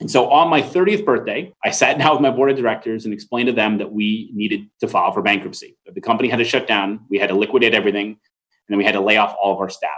[0.00, 3.14] And so on my 30th birthday, I sat down with my board of directors and
[3.14, 5.76] explained to them that we needed to file for bankruptcy.
[5.86, 8.18] The company had to shut down, we had to liquidate everything, and
[8.68, 9.90] then we had to lay off all of our staff.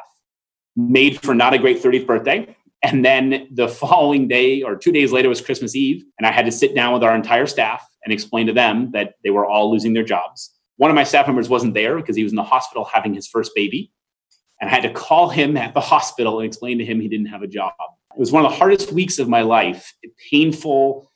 [0.77, 2.57] Made for not a great 30th birthday.
[2.83, 6.45] And then the following day or two days later was Christmas Eve, and I had
[6.45, 9.71] to sit down with our entire staff and explain to them that they were all
[9.73, 10.53] losing their jobs.
[10.77, 13.27] One of my staff members wasn't there because he was in the hospital having his
[13.27, 13.91] first baby.
[14.61, 17.27] And I had to call him at the hospital and explain to him he didn't
[17.27, 17.73] have a job.
[18.17, 19.93] It was one of the hardest weeks of my life,
[20.31, 21.13] painful,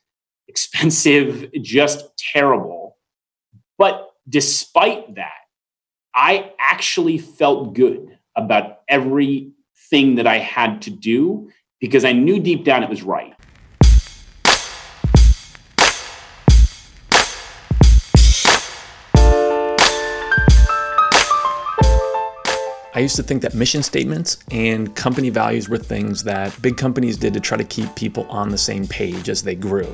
[0.49, 2.99] expensive, just terrible.
[3.79, 5.33] But despite that,
[6.15, 12.65] I actually felt good about everything that I had to do because I knew deep
[12.65, 13.35] down it was right.
[22.93, 27.17] I used to think that mission statements and company values were things that big companies
[27.17, 29.87] did to try to keep people on the same page as they grew.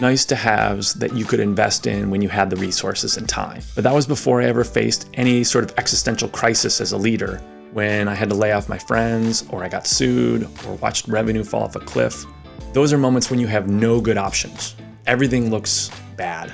[0.00, 3.62] Nice to haves that you could invest in when you had the resources and time.
[3.76, 7.40] But that was before I ever faced any sort of existential crisis as a leader,
[7.72, 11.44] when I had to lay off my friends, or I got sued, or watched revenue
[11.44, 12.24] fall off a cliff.
[12.72, 14.74] Those are moments when you have no good options.
[15.06, 16.52] Everything looks bad.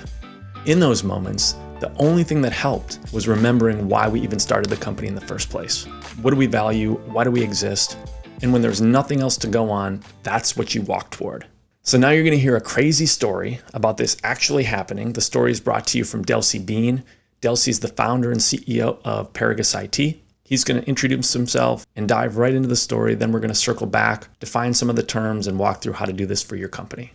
[0.66, 4.76] In those moments, the only thing that helped was remembering why we even started the
[4.76, 5.84] company in the first place.
[6.20, 6.96] What do we value?
[7.06, 7.96] Why do we exist?
[8.42, 11.46] And when there's nothing else to go on, that's what you walk toward.
[11.82, 15.14] So now you're going to hear a crazy story about this actually happening.
[15.14, 17.02] The story is brought to you from Delcy Bean.
[17.40, 20.20] Delcy's the founder and CEO of Paragus IT.
[20.44, 23.14] He's going to introduce himself and dive right into the story.
[23.14, 26.04] Then we're going to circle back, define some of the terms, and walk through how
[26.04, 27.12] to do this for your company.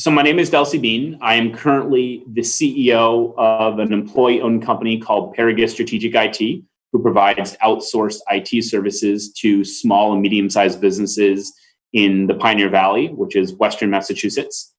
[0.00, 1.18] So my name is Delcy Bean.
[1.20, 7.56] I am currently the CEO of an employee-owned company called Paragus Strategic IT, who provides
[7.64, 11.52] outsourced IT services to small and medium-sized businesses
[11.92, 14.72] in the Pioneer Valley, which is Western Massachusetts.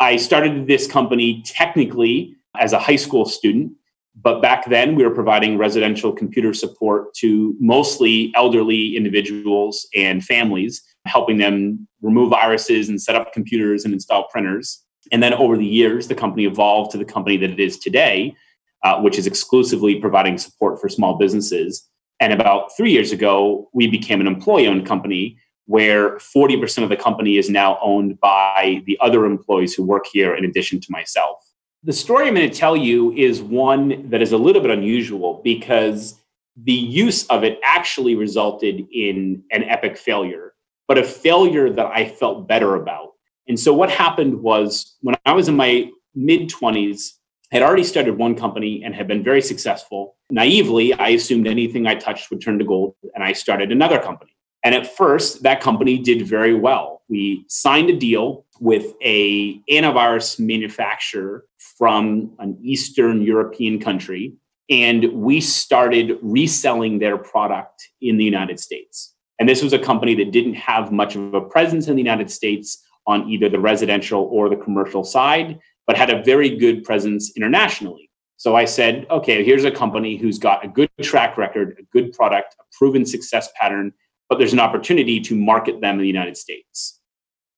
[0.00, 3.72] I started this company technically as a high school student,
[4.16, 10.82] but back then we were providing residential computer support to mostly elderly individuals and families
[11.06, 14.82] helping them remove viruses and set up computers and install printers.
[15.12, 18.34] And then over the years, the company evolved to the company that it is today,
[18.82, 21.88] uh, which is exclusively providing support for small businesses.
[22.20, 26.96] And about three years ago, we became an employee owned company where 40% of the
[26.96, 31.42] company is now owned by the other employees who work here in addition to myself.
[31.82, 35.40] The story I'm going to tell you is one that is a little bit unusual
[35.44, 36.18] because
[36.56, 40.43] the use of it actually resulted in an epic failure
[40.86, 43.12] but a failure that I felt better about.
[43.48, 47.12] And so what happened was when I was in my mid 20s,
[47.52, 50.16] I had already started one company and had been very successful.
[50.30, 54.34] Naively, I assumed anything I touched would turn to gold, and I started another company.
[54.64, 57.02] And at first, that company did very well.
[57.08, 61.44] We signed a deal with a antivirus manufacturer
[61.78, 64.34] from an Eastern European country,
[64.70, 69.13] and we started reselling their product in the United States.
[69.38, 72.30] And this was a company that didn't have much of a presence in the United
[72.30, 77.32] States on either the residential or the commercial side, but had a very good presence
[77.36, 78.10] internationally.
[78.36, 82.12] So I said, okay, here's a company who's got a good track record, a good
[82.12, 83.92] product, a proven success pattern,
[84.28, 87.00] but there's an opportunity to market them in the United States.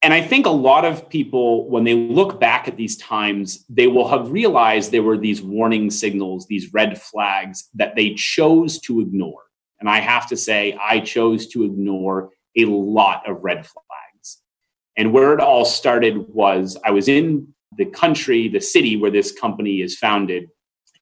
[0.02, 3.86] And I think a lot of people, when they look back at these times, they
[3.86, 9.00] will have realized there were these warning signals, these red flags that they chose to
[9.00, 9.42] ignore.
[9.80, 14.38] And I have to say, I chose to ignore a lot of red flags.
[14.96, 19.32] And where it all started was I was in the country, the city where this
[19.32, 20.48] company is founded,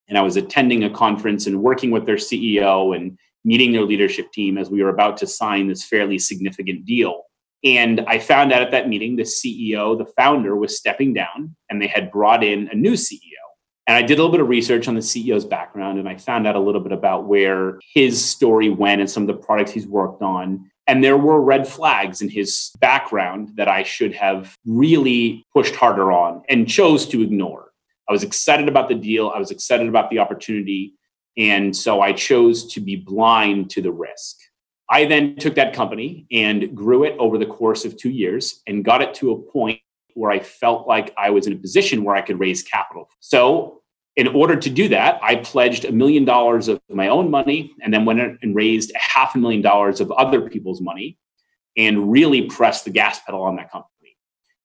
[0.08, 4.32] and I was attending a conference and working with their CEO and meeting their leadership
[4.32, 7.22] team as we were about to sign this fairly significant deal.
[7.62, 11.80] And I found out at that meeting the CEO, the founder, was stepping down, and
[11.80, 13.43] they had brought in a new CEO.
[13.86, 16.46] And I did a little bit of research on the CEO's background and I found
[16.46, 19.86] out a little bit about where his story went and some of the products he's
[19.86, 20.70] worked on.
[20.86, 26.12] And there were red flags in his background that I should have really pushed harder
[26.12, 27.72] on and chose to ignore.
[28.08, 30.94] I was excited about the deal, I was excited about the opportunity.
[31.36, 34.36] And so I chose to be blind to the risk.
[34.90, 38.84] I then took that company and grew it over the course of two years and
[38.84, 39.80] got it to a point
[40.14, 43.08] where I felt like I was in a position where I could raise capital.
[43.20, 43.80] So,
[44.16, 47.92] in order to do that, I pledged a million dollars of my own money and
[47.92, 51.18] then went and raised a half a million dollars of other people's money
[51.76, 54.16] and really pressed the gas pedal on that company.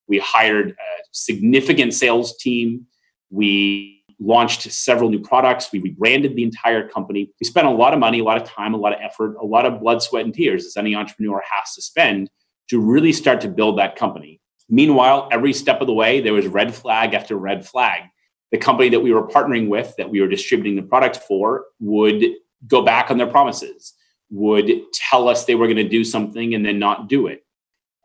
[0.08, 2.86] We hired a significant sales team.
[3.32, 5.72] We launched several new products.
[5.72, 7.32] We rebranded the entire company.
[7.40, 9.46] We spent a lot of money, a lot of time, a lot of effort, a
[9.46, 12.30] lot of blood, sweat, and tears, as any entrepreneur has to spend
[12.70, 14.42] to really start to build that company.
[14.70, 18.04] Meanwhile, every step of the way, there was red flag after red flag.
[18.52, 22.24] The company that we were partnering with, that we were distributing the product for, would
[22.68, 23.94] go back on their promises,
[24.30, 27.44] would tell us they were going to do something and then not do it.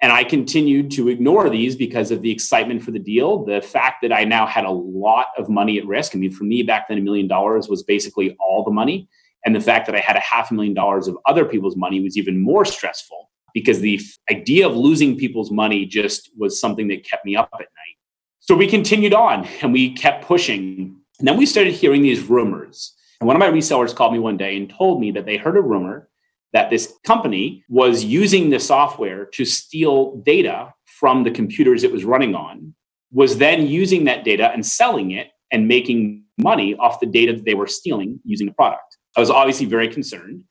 [0.00, 3.44] And I continued to ignore these because of the excitement for the deal.
[3.44, 6.14] The fact that I now had a lot of money at risk.
[6.14, 9.08] I mean, for me back then, a million dollars was basically all the money.
[9.46, 12.00] And the fact that I had a half a million dollars of other people's money
[12.02, 17.08] was even more stressful because the idea of losing people's money just was something that
[17.08, 17.96] kept me up at night.
[18.40, 20.96] So we continued on and we kept pushing.
[21.18, 22.94] And then we started hearing these rumors.
[23.20, 25.56] And one of my resellers called me one day and told me that they heard
[25.56, 26.08] a rumor
[26.52, 32.04] that this company was using the software to steal data from the computers it was
[32.04, 32.74] running on,
[33.12, 37.44] was then using that data and selling it and making money off the data that
[37.44, 38.98] they were stealing using the product.
[39.16, 40.44] I was obviously very concerned.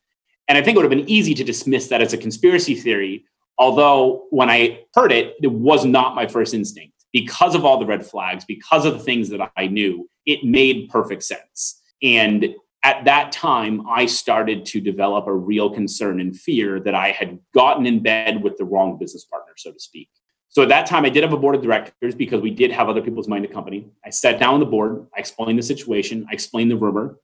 [0.48, 3.25] And I think it would have been easy to dismiss that as a conspiracy theory,
[3.57, 6.94] although when I heard it, it was not my first instinct.
[7.12, 10.90] Because of all the red flags, because of the things that I knew, it made
[10.90, 11.80] perfect sense.
[12.01, 17.12] And at that time, I started to develop a real concern and fear that I
[17.12, 20.10] had gotten in bed with the wrong business partner, so to speak.
[20.50, 22.90] So at that time, I did have a board of directors because we did have
[22.90, 23.88] other people's in the company.
[24.06, 27.18] I sat down on the board, I explained the situation, I explained the rumor,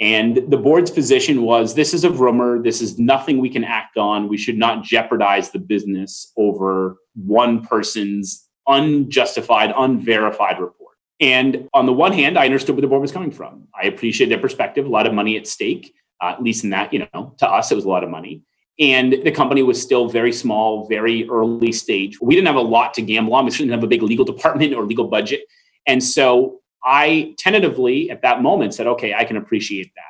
[0.00, 2.62] and the board's position was this is a rumor.
[2.62, 4.28] This is nothing we can act on.
[4.28, 10.96] We should not jeopardize the business over one person's unjustified, unverified report.
[11.20, 13.68] And on the one hand, I understood where the board was coming from.
[13.80, 16.92] I appreciate their perspective, a lot of money at stake, uh, at least in that,
[16.92, 18.42] you know, to us, it was a lot of money.
[18.80, 22.20] And the company was still very small, very early stage.
[22.20, 23.44] We didn't have a lot to gamble on.
[23.44, 25.42] We didn't have a big legal department or legal budget.
[25.86, 30.02] And so I tentatively at that moment said, okay, I can appreciate that.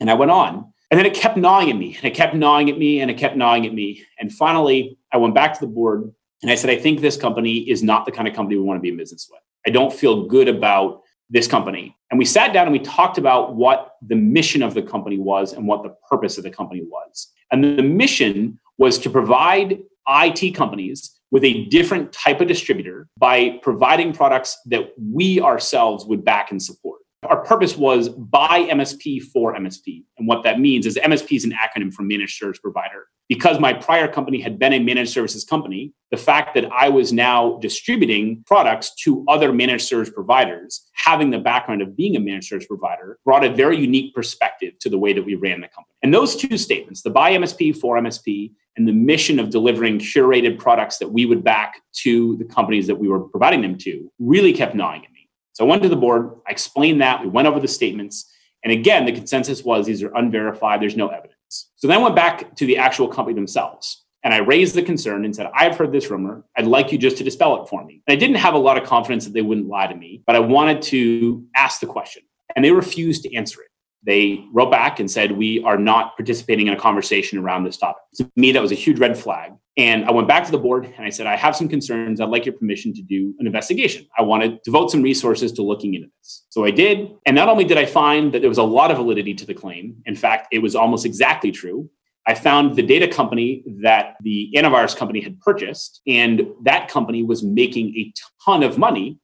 [0.00, 0.72] And I went on.
[0.90, 3.18] And then it kept gnawing at me and it kept gnawing at me and it
[3.18, 4.04] kept gnawing at me.
[4.20, 6.12] And finally, I went back to the board
[6.42, 8.78] and I said, I think this company is not the kind of company we want
[8.78, 9.40] to be in business with.
[9.66, 11.96] I don't feel good about this company.
[12.10, 15.52] And we sat down and we talked about what the mission of the company was
[15.52, 17.32] and what the purpose of the company was.
[17.50, 23.58] And the mission was to provide IT companies with a different type of distributor by
[23.62, 27.00] providing products that we ourselves would back and support.
[27.24, 30.04] Our purpose was by MSP for MSP.
[30.18, 33.06] And what that means is MSP is an acronym for managed service provider.
[33.28, 37.12] Because my prior company had been a managed services company, the fact that I was
[37.12, 42.48] now distributing products to other managed service providers, having the background of being a managed
[42.48, 45.94] service provider, brought a very unique perspective to the way that we ran the company.
[46.02, 50.58] And those two statements, the by MSP for MSP and the mission of delivering curated
[50.58, 54.52] products that we would back to the companies that we were providing them to really
[54.52, 55.28] kept gnawing at me.
[55.54, 58.30] So I went to the board, I explained that, we went over the statements,
[58.62, 61.35] and again, the consensus was these are unverified, there's no evidence.
[61.48, 64.04] So then I went back to the actual company themselves.
[64.24, 66.44] And I raised the concern and said, I've heard this rumor.
[66.56, 68.02] I'd like you just to dispel it for me.
[68.06, 70.34] And I didn't have a lot of confidence that they wouldn't lie to me, but
[70.34, 72.24] I wanted to ask the question.
[72.56, 73.68] And they refused to answer it
[74.06, 78.02] they wrote back and said, We are not participating in a conversation around this topic.
[78.14, 79.52] To me, that was a huge red flag.
[79.76, 82.20] And I went back to the board and I said, I have some concerns.
[82.20, 84.06] I'd like your permission to do an investigation.
[84.16, 86.44] I want to devote some resources to looking into this.
[86.48, 87.10] So I did.
[87.26, 89.52] And not only did I find that there was a lot of validity to the
[89.52, 91.90] claim, in fact, it was almost exactly true.
[92.26, 97.44] I found the data company that the antivirus company had purchased, and that company was
[97.44, 98.12] making a
[98.44, 99.20] ton of money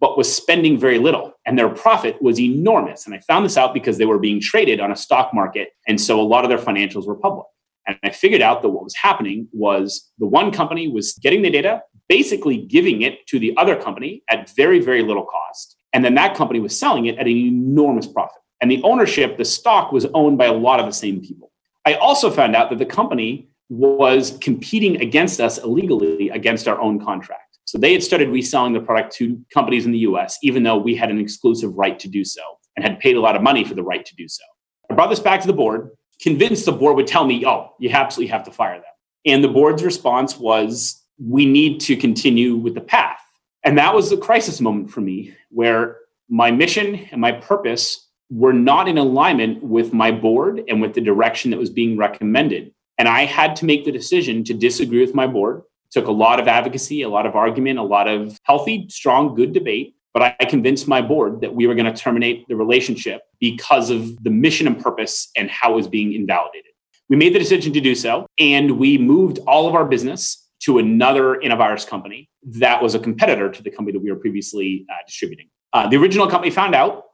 [0.00, 1.32] but was spending very little.
[1.46, 3.06] And their profit was enormous.
[3.06, 5.70] And I found this out because they were being traded on a stock market.
[5.88, 7.46] And so a lot of their financials were public.
[7.86, 11.50] And I figured out that what was happening was the one company was getting the
[11.50, 15.76] data, basically giving it to the other company at very, very little cost.
[15.92, 18.42] And then that company was selling it at an enormous profit.
[18.60, 21.52] And the ownership, the stock was owned by a lot of the same people.
[21.84, 27.04] I also found out that the company was competing against us illegally against our own
[27.04, 27.58] contract.
[27.64, 30.94] So they had started reselling the product to companies in the US, even though we
[30.94, 32.42] had an exclusive right to do so
[32.76, 34.44] and had paid a lot of money for the right to do so.
[34.90, 37.90] I brought this back to the board, convinced the board would tell me, oh, you
[37.90, 38.84] absolutely have to fire them.
[39.24, 43.20] And the board's response was, we need to continue with the path.
[43.64, 45.96] And that was a crisis moment for me where
[46.28, 51.00] my mission and my purpose were not in alignment with my board and with the
[51.00, 52.72] direction that was being recommended.
[52.98, 56.40] And I had to make the decision to disagree with my board took a lot
[56.40, 59.95] of advocacy, a lot of argument, a lot of healthy, strong, good debate.
[60.16, 64.24] But I convinced my board that we were going to terminate the relationship because of
[64.24, 66.70] the mission and purpose and how it was being invalidated.
[67.10, 70.78] We made the decision to do so, and we moved all of our business to
[70.78, 74.94] another antivirus company that was a competitor to the company that we were previously uh,
[75.06, 75.50] distributing.
[75.74, 77.04] Uh, the original company found out,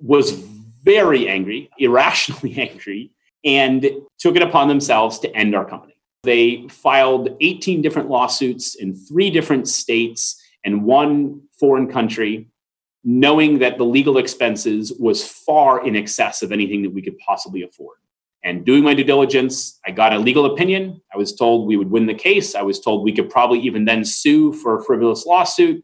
[0.00, 3.12] was very angry, irrationally angry,
[3.44, 5.94] and took it upon themselves to end our company.
[6.24, 10.41] They filed 18 different lawsuits in three different states.
[10.64, 12.48] In one foreign country,
[13.04, 17.62] knowing that the legal expenses was far in excess of anything that we could possibly
[17.62, 17.96] afford.
[18.44, 21.00] And doing my due diligence, I got a legal opinion.
[21.14, 22.54] I was told we would win the case.
[22.54, 25.82] I was told we could probably even then sue for a frivolous lawsuit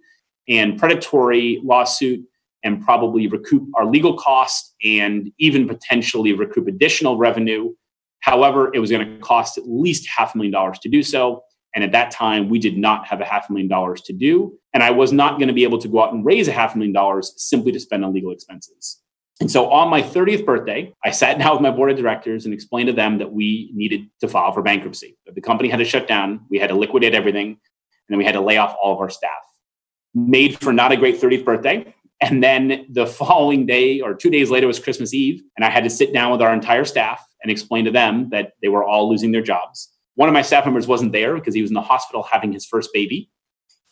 [0.48, 2.24] and predatory lawsuit
[2.64, 7.72] and probably recoup our legal costs and even potentially recoup additional revenue.
[8.20, 11.44] However, it was going to cost at least half a million dollars to do so.
[11.74, 14.58] And at that time, we did not have a half a million dollars to do.
[14.72, 16.74] And I was not going to be able to go out and raise a half
[16.74, 19.00] a million dollars simply to spend on legal expenses.
[19.40, 22.52] And so on my 30th birthday, I sat down with my board of directors and
[22.52, 25.16] explained to them that we needed to file for bankruptcy.
[25.26, 27.58] That the company had to shut down, we had to liquidate everything, and
[28.08, 29.30] then we had to lay off all of our staff.
[30.14, 31.94] Made for not a great 30th birthday.
[32.20, 35.84] And then the following day or two days later was Christmas Eve, and I had
[35.84, 39.08] to sit down with our entire staff and explain to them that they were all
[39.08, 39.88] losing their jobs.
[40.18, 42.66] One of my staff members wasn't there because he was in the hospital having his
[42.66, 43.30] first baby.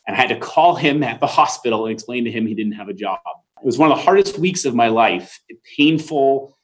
[0.08, 2.72] And I had to call him at the hospital and explain to him he didn't
[2.72, 3.20] have a job.
[3.60, 5.38] It was one of the hardest weeks of my life
[5.76, 6.58] painful,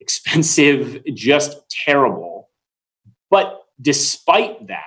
[0.00, 2.50] expensive, just terrible.
[3.30, 4.84] But despite that,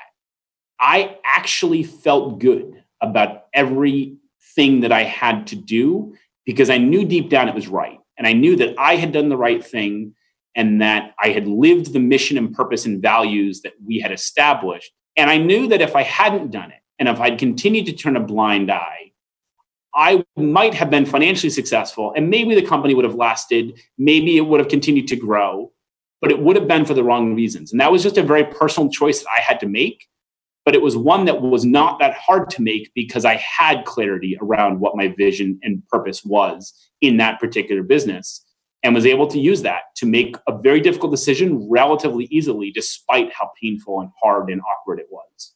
[0.80, 6.14] I actually felt good about everything that I had to do
[6.46, 7.98] because I knew deep down it was right.
[8.16, 10.14] And I knew that I had done the right thing
[10.56, 14.92] and that I had lived the mission and purpose and values that we had established.
[15.16, 18.16] And I knew that if I hadn't done it and if I'd continued to turn
[18.16, 19.12] a blind eye,
[19.94, 24.42] I might have been financially successful and maybe the company would have lasted, maybe it
[24.42, 25.72] would have continued to grow,
[26.22, 27.72] but it would have been for the wrong reasons.
[27.72, 30.08] And that was just a very personal choice that I had to make.
[30.66, 34.38] But it was one that was not that hard to make because I had clarity
[34.42, 38.46] around what my vision and purpose was in that particular business
[38.84, 43.34] and was able to use that to make a very difficult decision relatively easily, despite
[43.34, 45.54] how painful and hard and awkward it was.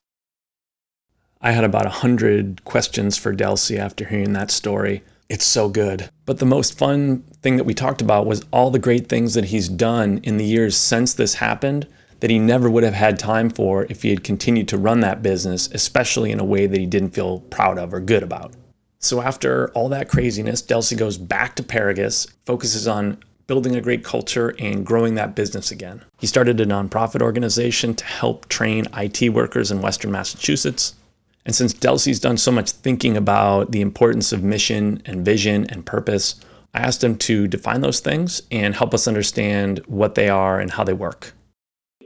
[1.41, 5.03] I had about 100 questions for Delcy after hearing that story.
[5.29, 6.09] It's so good.
[6.25, 9.45] But the most fun thing that we talked about was all the great things that
[9.45, 11.87] he's done in the years since this happened
[12.19, 15.21] that he never would have had time for if he had continued to run that
[15.21, 18.53] business, especially in a way that he didn't feel proud of or good about.
[19.03, 23.17] So after all that craziness, Delcy goes back to Paragus, focuses on
[23.47, 26.01] building a great culture and growing that business again.
[26.19, 30.95] He started a nonprofit organization to help train IT workers in Western Massachusetts.
[31.45, 35.85] And since Delcy's done so much thinking about the importance of mission and vision and
[35.85, 36.39] purpose,
[36.73, 40.71] I asked him to define those things and help us understand what they are and
[40.71, 41.33] how they work.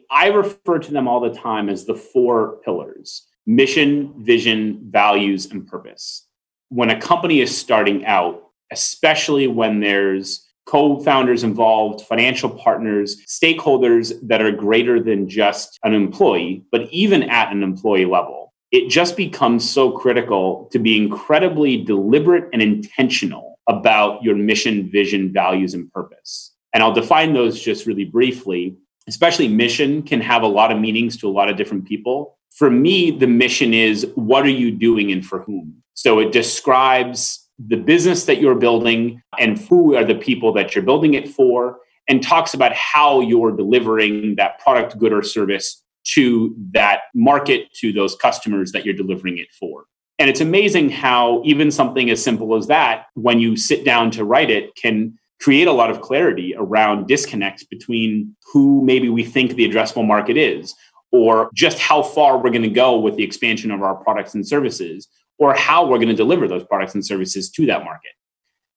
[0.10, 5.66] I refer to them all the time as the four pillars mission, vision, values, and
[5.66, 6.27] purpose.
[6.70, 14.14] When a company is starting out, especially when there's co founders involved, financial partners, stakeholders
[14.24, 19.16] that are greater than just an employee, but even at an employee level it just
[19.16, 25.92] becomes so critical to be incredibly deliberate and intentional about your mission, vision, values, and
[25.94, 26.54] purpose.
[26.74, 28.76] And I'll define those just really briefly.
[29.08, 32.38] Especially mission can have a lot of meanings to a lot of different people.
[32.52, 35.82] For me, the mission is what are you doing and for whom?
[35.98, 40.84] So it describes the business that you're building and who are the people that you're
[40.84, 46.56] building it for, and talks about how you're delivering that product, good, or service to
[46.72, 49.86] that market, to those customers that you're delivering it for.
[50.20, 54.24] And it's amazing how even something as simple as that, when you sit down to
[54.24, 59.56] write it, can create a lot of clarity around disconnects between who maybe we think
[59.56, 60.76] the addressable market is,
[61.12, 64.48] or just how far we're going to go with the expansion of our products and
[64.48, 65.08] services,
[65.40, 68.12] or how we're going to deliver those products and services to that market.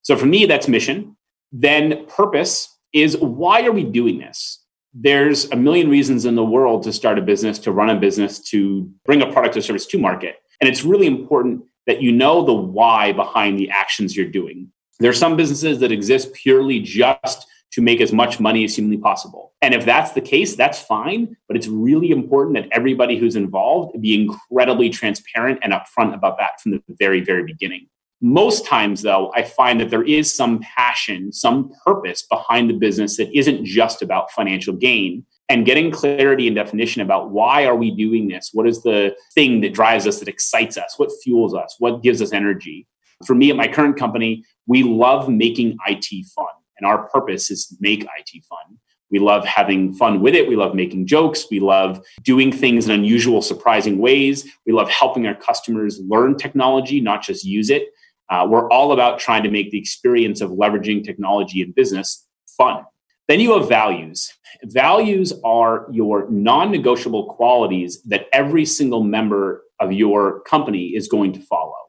[0.02, 1.17] So for me, that's mission.
[1.52, 4.61] Then purpose is why are we doing this?
[4.93, 8.40] there's a million reasons in the world to start a business, to run a business,
[8.50, 10.37] to bring a product or service to market.
[10.61, 14.71] And it's really important that you know the why behind the actions you're doing.
[14.99, 18.99] There are some businesses that exist purely just to make as much money as humanly
[18.99, 19.53] possible.
[19.62, 21.37] And if that's the case, that's fine.
[21.47, 26.61] But it's really important that everybody who's involved be incredibly transparent and upfront about that
[26.61, 27.87] from the very, very beginning.
[28.23, 33.17] Most times, though, I find that there is some passion, some purpose behind the business
[33.17, 35.25] that isn't just about financial gain.
[35.49, 38.50] And getting clarity and definition about why are we doing this?
[38.53, 40.95] What is the thing that drives us, that excites us?
[40.97, 41.75] What fuels us?
[41.81, 42.87] What gives us energy?
[43.27, 46.47] For me at my current company, we love making IT fun.
[46.80, 48.78] And our purpose is to make IT fun.
[49.10, 50.49] We love having fun with it.
[50.49, 51.46] We love making jokes.
[51.50, 54.49] We love doing things in unusual, surprising ways.
[54.66, 57.88] We love helping our customers learn technology, not just use it.
[58.30, 62.84] Uh, we're all about trying to make the experience of leveraging technology in business fun.
[63.26, 64.32] Then you have values.
[64.64, 71.32] Values are your non negotiable qualities that every single member of your company is going
[71.32, 71.79] to follow.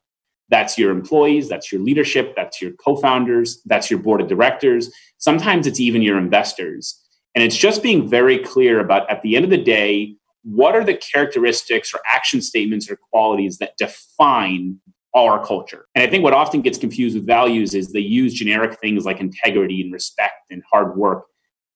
[0.51, 4.93] That's your employees, that's your leadership, that's your co founders, that's your board of directors.
[5.17, 7.01] Sometimes it's even your investors.
[7.33, 10.83] And it's just being very clear about at the end of the day, what are
[10.83, 14.77] the characteristics or action statements or qualities that define
[15.15, 15.85] our culture?
[15.95, 19.21] And I think what often gets confused with values is they use generic things like
[19.21, 21.25] integrity and respect and hard work.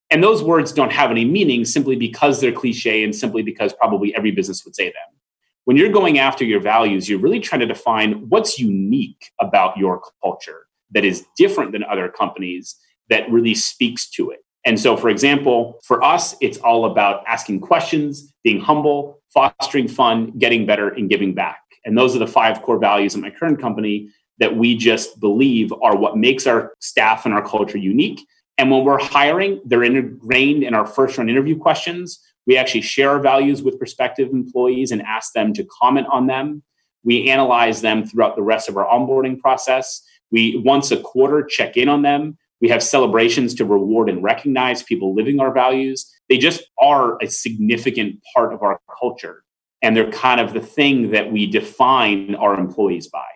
[0.09, 4.13] And those words don't have any meaning simply because they're cliche and simply because probably
[4.15, 5.19] every business would say them.
[5.65, 10.01] When you're going after your values, you're really trying to define what's unique about your
[10.21, 12.75] culture that is different than other companies
[13.09, 14.39] that really speaks to it.
[14.63, 20.31] And so, for example, for us, it's all about asking questions, being humble, fostering fun,
[20.37, 21.61] getting better, and giving back.
[21.83, 25.73] And those are the five core values in my current company that we just believe
[25.81, 28.23] are what makes our staff and our culture unique.
[28.59, 32.19] And when we're hiring, they're ingrained in our first round interview questions.
[32.47, 36.63] We actually share our values with prospective employees and ask them to comment on them.
[37.03, 40.01] We analyze them throughout the rest of our onboarding process.
[40.31, 44.81] We once a quarter check in on them we have celebrations to reward and recognize
[44.81, 46.11] people living our values.
[46.29, 49.43] They just are a significant part of our culture.
[49.81, 53.27] And they're kind of the thing that we define our employees by.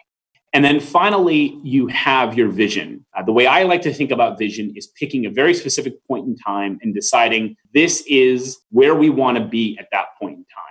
[0.54, 3.06] And then finally, you have your vision.
[3.16, 6.28] Uh, the way I like to think about vision is picking a very specific point
[6.28, 10.46] in time and deciding this is where we want to be at that point in
[10.46, 10.70] time.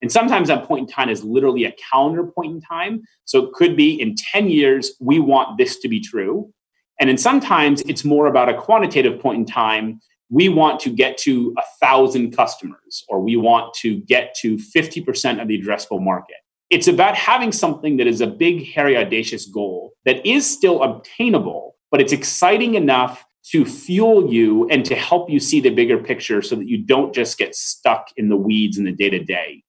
[0.00, 3.02] And sometimes that point in time is literally a calendar point in time.
[3.24, 6.52] So it could be in 10 years, we want this to be true.
[7.00, 10.00] And then sometimes it's more about a quantitative point in time.
[10.30, 15.40] We want to get to a thousand customers, or we want to get to 50%
[15.40, 16.36] of the addressable market.
[16.68, 21.76] It's about having something that is a big, hairy, audacious goal that is still obtainable,
[21.90, 26.42] but it's exciting enough to fuel you and to help you see the bigger picture
[26.42, 29.62] so that you don't just get stuck in the weeds in the day to day.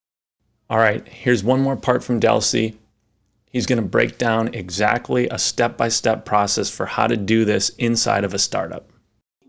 [0.70, 2.76] All right, here's one more part from Delcy.
[3.46, 7.46] He's going to break down exactly a step by step process for how to do
[7.46, 8.90] this inside of a startup.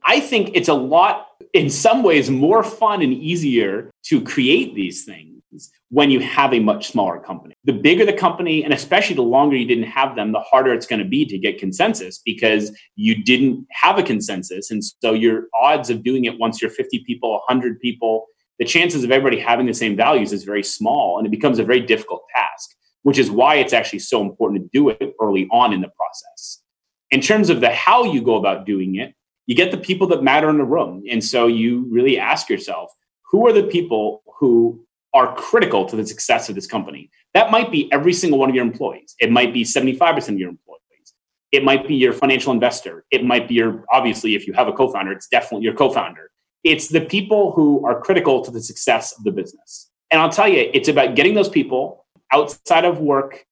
[0.05, 5.05] I think it's a lot, in some ways, more fun and easier to create these
[5.05, 5.38] things
[5.91, 7.55] when you have a much smaller company.
[7.65, 10.87] The bigger the company, and especially the longer you didn't have them, the harder it's
[10.87, 14.71] going to be to get consensus because you didn't have a consensus.
[14.71, 18.27] And so your odds of doing it once you're 50 people, 100 people,
[18.59, 21.65] the chances of everybody having the same values is very small and it becomes a
[21.65, 25.73] very difficult task which is why it's actually so important to do it early on
[25.73, 26.61] in the process.
[27.11, 29.15] In terms of the how you go about doing it,
[29.47, 31.05] you get the people that matter in the room.
[31.11, 32.91] And so you really ask yourself,
[33.31, 37.11] who are the people who are critical to the success of this company?
[37.35, 39.15] That might be every single one of your employees.
[39.19, 40.79] It might be 75% of your employees.
[41.51, 43.05] It might be your financial investor.
[43.11, 45.91] It might be your, obviously, if you have a co founder, it's definitely your co
[45.91, 46.31] founder.
[46.65, 49.91] It's the people who are critical to the success of the business.
[50.11, 53.47] And I'll tell you, it's about getting those people outside of work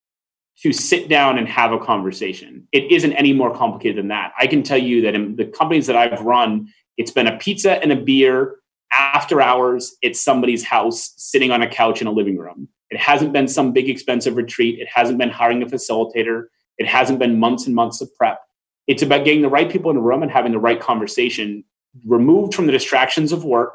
[0.62, 2.66] to sit down and have a conversation.
[2.73, 4.33] It isn't any more complicated than that.
[4.38, 7.73] I can tell you that in the companies that I've run, it's been a pizza
[7.83, 8.57] and a beer
[8.92, 12.68] after hours it's somebody's house, sitting on a couch in a living room.
[12.90, 14.79] It hasn't been some big expensive retreat.
[14.79, 16.46] It hasn't been hiring a facilitator.
[16.79, 18.40] It hasn't been months and months of prep.
[18.87, 21.64] It's about getting the right people in the room and having the right conversation,
[22.07, 23.72] removed from the distractions of work,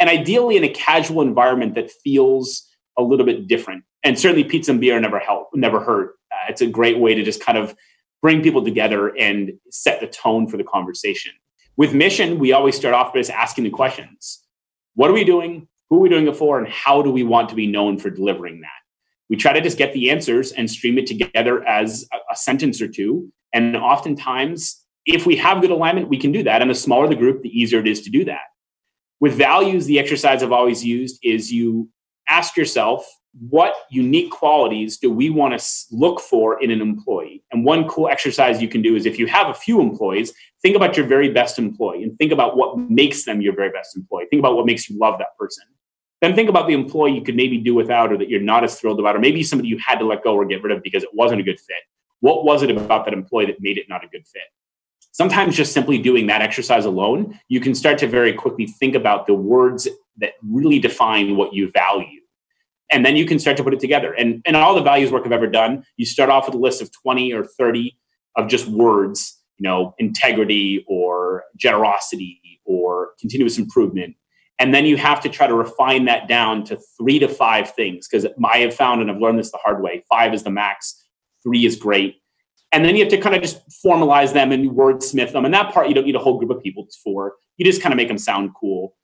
[0.00, 2.66] and ideally in a casual environment that feels
[2.96, 6.14] a little bit different and certainly pizza and beer never help, never hurt.
[6.30, 7.74] Uh, it's a great way to just kind of
[8.22, 11.32] bring people together and set the tone for the conversation.
[11.76, 14.45] With mission, we always start off by just asking the questions:
[14.96, 15.68] What are we doing?
[15.90, 16.58] Who are we doing it for?
[16.58, 18.70] And how do we want to be known for delivering that?
[19.28, 22.80] We try to just get the answers and stream it together as a, a sentence
[22.80, 23.30] or two.
[23.52, 26.62] And oftentimes, if we have good alignment, we can do that.
[26.62, 28.46] And the smaller the group, the easier it is to do that.
[29.20, 31.90] With values, the exercise I've always used is you
[32.28, 33.06] ask yourself
[33.38, 37.42] what unique qualities do we want to look for in an employee?
[37.52, 40.74] And one cool exercise you can do is if you have a few employees, think
[40.74, 44.26] about your very best employee and think about what makes them your very best employee.
[44.30, 45.64] Think about what makes you love that person.
[46.22, 48.80] Then think about the employee you could maybe do without or that you're not as
[48.80, 51.02] thrilled about, or maybe somebody you had to let go or get rid of because
[51.02, 51.76] it wasn't a good fit.
[52.20, 54.44] What was it about that employee that made it not a good fit?
[55.12, 59.26] Sometimes just simply doing that exercise alone, you can start to very quickly think about
[59.26, 59.86] the words
[60.18, 62.20] that really define what you value
[62.90, 64.12] and then you can start to put it together.
[64.12, 66.82] And and all the values work I've ever done, you start off with a list
[66.82, 67.96] of 20 or 30
[68.36, 74.16] of just words, you know, integrity or generosity or continuous improvement.
[74.58, 78.08] And then you have to try to refine that down to three to five things
[78.08, 81.04] because I have found, and I've learned this the hard way, five is the max,
[81.42, 82.16] three is great.
[82.72, 85.44] And then you have to kind of just formalize them and wordsmith them.
[85.44, 87.34] And that part you don't need a whole group of people for.
[87.58, 88.94] You just kind of make them sound cool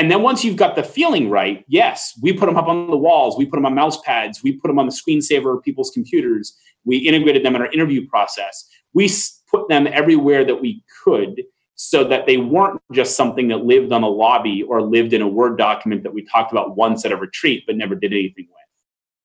[0.00, 2.96] And then once you've got the feeling right, yes, we put them up on the
[2.96, 5.90] walls, we put them on mouse pads, we put them on the screensaver of people's
[5.90, 8.66] computers, we integrated them in our interview process.
[8.94, 9.10] We
[9.50, 11.42] put them everywhere that we could
[11.74, 15.28] so that they weren't just something that lived on a lobby or lived in a
[15.28, 18.66] Word document that we talked about once at a retreat but never did anything with.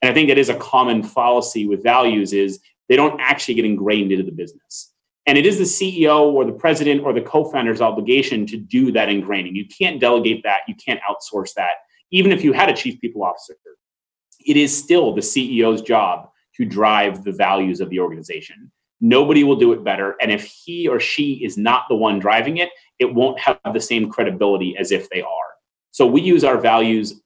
[0.02, 2.60] And I think that is a common fallacy with values is
[2.90, 4.92] they don't actually get ingrained into the business.
[5.28, 8.92] And it is the CEO or the president or the co founder's obligation to do
[8.92, 9.54] that ingraining.
[9.54, 11.72] You can't delegate that, you can't outsource that.
[12.12, 13.56] Even if you had a chief people officer,
[14.46, 18.72] it is still the CEO's job to drive the values of the organization.
[19.02, 20.16] Nobody will do it better.
[20.22, 23.82] And if he or she is not the one driving it, it won't have the
[23.82, 25.56] same credibility as if they are.
[25.92, 27.22] So we use our values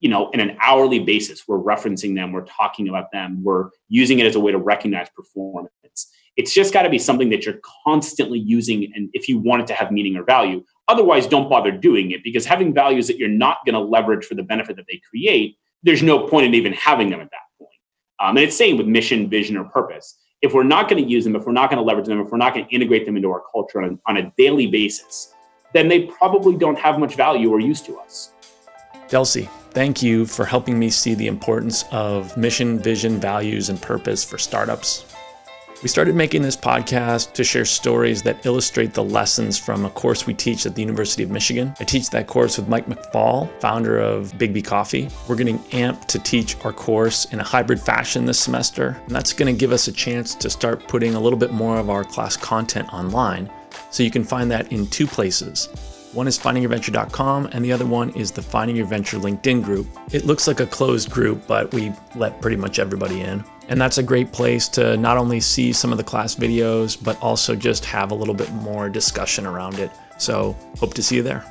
[0.00, 4.18] you know, in an hourly basis, we're referencing them, we're talking about them, we're using
[4.20, 5.72] it as a way to recognize performance.
[6.36, 9.66] It's just got to be something that you're constantly using, and if you want it
[9.68, 13.28] to have meaning or value, otherwise, don't bother doing it because having values that you're
[13.28, 16.72] not going to leverage for the benefit that they create, there's no point in even
[16.72, 17.70] having them at that point.
[18.20, 20.16] Um, and it's same with mission, vision, or purpose.
[20.40, 22.30] If we're not going to use them, if we're not going to leverage them, if
[22.30, 25.34] we're not going to integrate them into our culture on, on a daily basis,
[25.74, 28.32] then they probably don't have much value or use to us.
[29.08, 34.24] Delcy, thank you for helping me see the importance of mission, vision, values, and purpose
[34.24, 35.04] for startups.
[35.80, 40.26] We started making this podcast to share stories that illustrate the lessons from a course
[40.26, 41.72] we teach at the University of Michigan.
[41.78, 45.08] I teach that course with Mike McFall, founder of Biggby Coffee.
[45.28, 49.32] We're getting amped to teach our course in a hybrid fashion this semester, and that's
[49.32, 52.02] going to give us a chance to start putting a little bit more of our
[52.02, 53.48] class content online.
[53.90, 55.68] So you can find that in two places
[56.18, 59.86] one is findingyourventure.com, and the other one is the Finding Your Venture LinkedIn group.
[60.10, 63.44] It looks like a closed group, but we let pretty much everybody in.
[63.68, 67.22] And that's a great place to not only see some of the class videos, but
[67.22, 69.92] also just have a little bit more discussion around it.
[70.18, 71.44] So, hope to see you there.